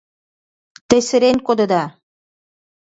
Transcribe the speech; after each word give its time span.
Те 0.89 0.97
серен 1.07 1.37
кодеда... 1.47 1.83